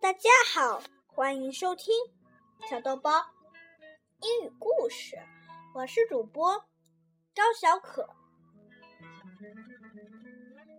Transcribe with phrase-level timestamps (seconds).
[0.00, 1.92] 大家好，欢迎收听
[2.70, 3.10] 小豆包
[4.20, 5.18] 英语故事。
[5.74, 6.56] 我是主播
[7.34, 8.08] 高小可。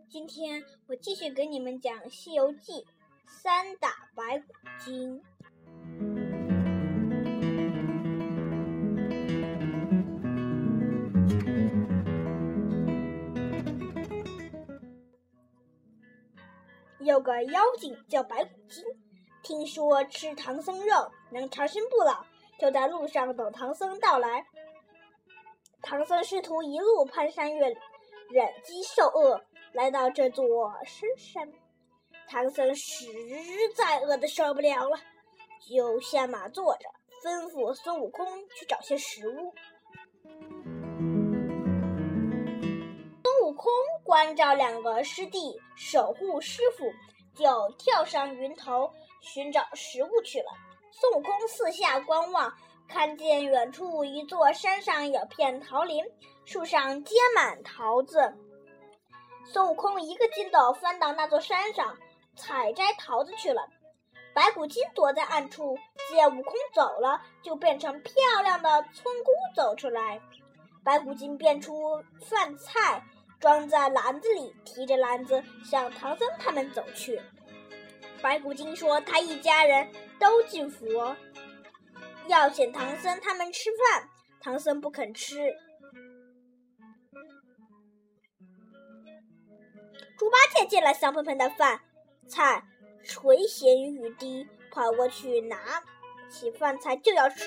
[0.09, 2.71] 今天我继续给你们讲《西游记》
[3.27, 5.21] 三打白骨精。
[16.99, 18.83] 有个妖精叫白骨精，
[19.41, 22.25] 听说吃唐僧肉能长生不老，
[22.59, 24.45] 就在路上等唐僧到来。
[25.81, 27.77] 唐僧师徒一路攀山越岭，
[28.29, 29.41] 忍饥受饿，
[29.71, 31.51] 来到这座深山。
[32.27, 33.07] 唐僧实
[33.75, 34.97] 在饿得受不了了，
[35.67, 36.89] 就下马坐着，
[37.23, 39.53] 吩咐孙悟空去找些食物。
[43.23, 43.71] 孙悟空
[44.03, 46.91] 关照两个师弟，守护师傅，
[47.35, 50.51] 就跳上云头寻找食物去了。
[50.91, 52.53] 孙悟空四下观望。
[52.91, 56.03] 看见远处一座山上有片桃林，
[56.43, 58.33] 树上结满桃子。
[59.45, 61.95] 孙悟空一个筋斗翻到那座山上，
[62.35, 63.61] 采摘桃子去了。
[64.33, 65.77] 白骨精躲在暗处，
[66.09, 70.19] 见悟空走了，就变成漂亮的村姑走出来。
[70.83, 73.03] 白骨精变出饭菜，
[73.39, 77.21] 装在篮子里，提着篮子向唐僧他们走去。
[78.21, 81.15] 白骨精说：“他一家人都进佛。”
[82.27, 84.09] 要请唐僧他们吃饭，
[84.39, 85.55] 唐僧不肯吃。
[90.17, 91.81] 猪八戒见了香喷喷的饭
[92.27, 92.63] 菜，
[93.03, 95.57] 垂涎欲滴，跑过去拿
[96.29, 97.45] 起饭菜就要吃。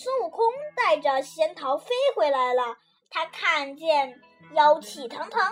[0.00, 0.46] 孙悟空
[0.76, 2.76] 带着仙桃飞回来了，
[3.10, 5.42] 他看见妖气腾腾，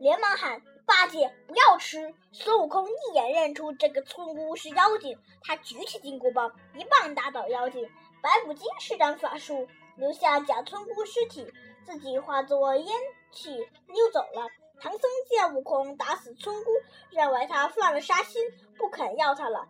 [0.00, 7.86] 连忙喊：“八戒，不要吃！”孙悟空一眼认出这个村姑是妖精，他举起金箍棒，一棒打倒妖精。
[8.22, 9.68] 白骨精施展法术，
[9.98, 11.52] 留下假村姑尸体，
[11.84, 12.86] 自己化作烟
[13.32, 13.54] 气
[13.88, 14.48] 溜走了。
[14.80, 16.70] 唐僧见悟空打死村姑，
[17.10, 18.42] 认为他犯了杀心，
[18.78, 19.68] 不肯要他了，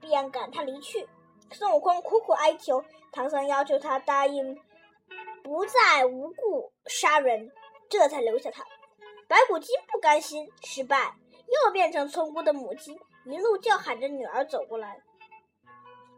[0.00, 1.06] 便赶他离去。
[1.52, 4.56] 孙悟空苦苦哀求，唐僧要求他答应
[5.42, 7.50] 不再无故杀人，
[7.88, 8.64] 这才留下他。
[9.26, 11.14] 白骨精不甘心失败，
[11.46, 15.00] 又变成村姑的母亲，一路叫喊着女儿走过来。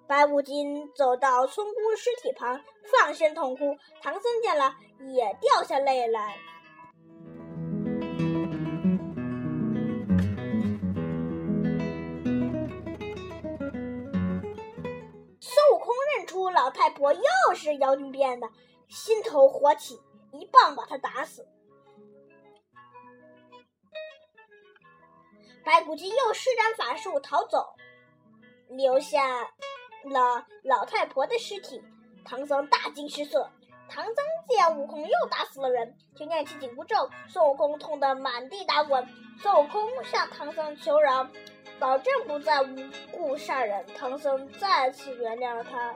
[0.07, 3.77] 白骨精走到村姑尸体旁，放声痛哭。
[4.03, 6.37] 唐僧见了，也掉下泪来。
[16.93, 18.49] 婆又是妖精变的，
[18.89, 21.49] 心头火起，一棒把她打死。
[25.65, 27.75] 白骨精又施展法术逃走，
[28.69, 29.43] 留下
[30.05, 31.83] 了老太婆的尸体。
[32.25, 33.51] 唐僧大惊失色。
[33.89, 34.15] 唐僧
[34.49, 37.11] 见悟空又打死了人，就念起紧箍咒。
[37.29, 39.07] 孙悟空痛得满地打滚。
[39.39, 41.29] 孙悟空向唐僧求饶，
[41.79, 42.77] 保证不再无
[43.11, 43.85] 故杀人。
[43.95, 45.95] 唐僧再次原谅了他。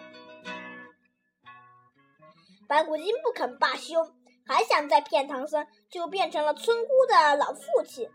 [2.68, 4.12] 白骨精不肯罢休，
[4.44, 8.10] 还想再骗唐僧，就变成了村姑的老父亲。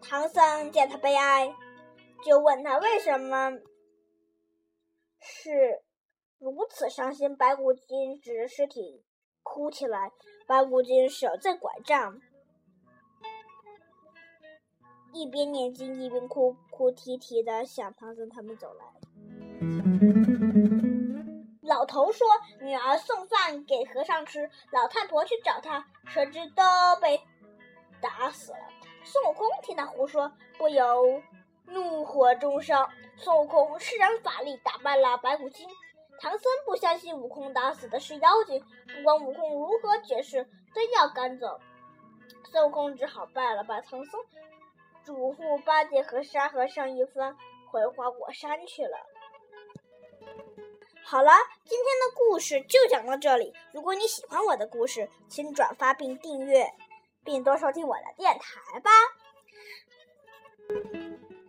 [0.00, 1.54] 唐僧见他悲哀，
[2.24, 3.52] 就问他为什么
[5.20, 5.82] 是
[6.38, 7.36] 如此伤心。
[7.36, 9.04] 白骨精指着尸体
[9.42, 10.10] 哭起来，
[10.46, 12.20] 白骨精手在拐杖，
[15.12, 18.84] 一边念经一边哭哭啼啼的向唐僧他们走来。
[21.62, 22.26] 老头说
[22.60, 26.62] ：“女儿送饭给和尚吃。”老太婆去找他，谁知都
[27.00, 27.20] 被
[28.00, 28.58] 打死了。
[29.04, 31.22] 孙悟空听他胡说，不由
[31.66, 32.88] 怒火中烧。
[33.16, 35.68] 孙悟空施展法力打败了白骨精。
[36.20, 38.62] 唐僧不相信悟空打死的是妖精，
[38.94, 40.44] 不管悟空如何解释，
[40.74, 41.58] 都要赶走。
[42.50, 44.20] 孙悟空只好拜了拜唐僧，
[45.04, 47.36] 嘱咐八戒和沙和尚一番，
[47.70, 48.96] 回花果山去了。
[51.12, 51.30] 好了，
[51.68, 53.52] 今天的故事就讲到这里。
[53.74, 56.72] 如果你喜欢我的故事，请转发并订阅，
[57.22, 58.90] 并多收听我的电台吧。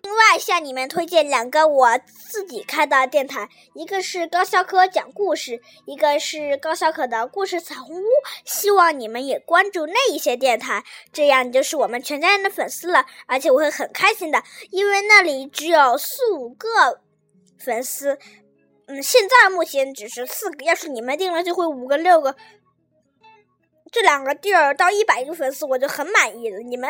[0.01, 1.97] 另外，向你们推荐两个我
[2.29, 8.05] 自己开的电台，一个是高小可讲故事，一个是高小可的故事彩虹屋。
[8.43, 10.83] 希望你们也关注那一些电台，
[11.13, 13.05] 这样你就是我们全家人的粉丝了。
[13.27, 16.99] 而且我会很开心的，因为那里只有四五个。
[17.57, 18.19] 粉丝。
[18.87, 22.35] 嗯，现在目前只是四个，要是你们定了就会五个、六个。
[23.91, 26.57] 这两个地儿到一百个粉丝我就很满意了。
[26.59, 26.89] 你们，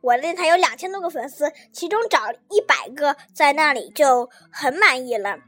[0.00, 5.38] 我电台有两千多个粉丝，其中找一百个在那里就很满意了。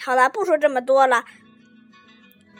[0.00, 1.24] 好了，不说这么多了。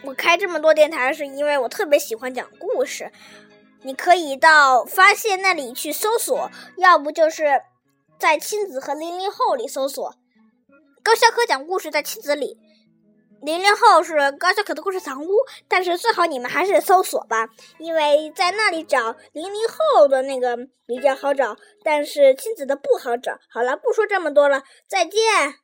[0.04, 3.10] 我开这么多电台是因为我特别喜欢讲故事。
[3.82, 7.62] 你可以到发现那里去搜索，要不就是
[8.18, 10.14] 在亲子和零零后里搜索
[11.08, 12.58] 高小可讲故事，在亲子里，
[13.40, 15.31] 零零后是高小可的故事藏屋。
[15.66, 20.55] 但是最好你们还是搜索吧，因为在那里找零零后的那个
[20.87, 23.38] 比较好找，但是亲子的不好找。
[23.49, 25.55] 好了，不说这么多了，再见。